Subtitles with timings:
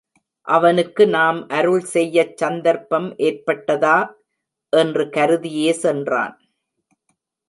[0.47, 3.97] அவனுக்கு நாம் அருள் செய்யச் சந்தர்ப்பம் ஏற்படாதா?
[4.73, 6.35] என்று கருதியே சென்றான்.